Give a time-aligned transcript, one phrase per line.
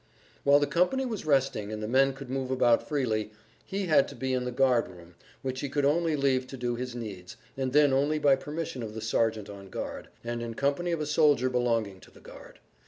[0.43, 3.31] While the company was resting and the men could move about freely,
[3.63, 6.73] he had to be in the guard room which he could only leave to do
[6.73, 10.91] his needs, and then only by permission of the sergeant on guard, and in company
[10.91, 12.57] of a soldier belonging to the guard.